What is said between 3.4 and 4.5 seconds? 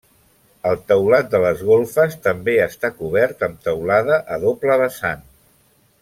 amb teulada a